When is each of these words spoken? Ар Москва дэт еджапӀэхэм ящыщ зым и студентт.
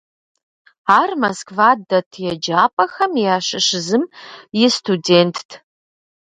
Ар 0.99 1.11
Москва 1.21 1.69
дэт 1.87 2.11
еджапӀэхэм 2.31 3.13
ящыщ 3.35 3.67
зым 3.87 4.03
и 4.65 4.65
студентт. 4.77 5.49